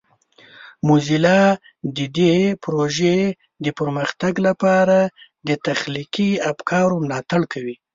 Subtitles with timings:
[0.87, 1.41] موزیلا
[1.95, 3.19] د دې پروژې
[3.65, 4.97] د پرمختګ لپاره
[5.47, 7.75] د تخلیقي افکارو ملاتړ کوي.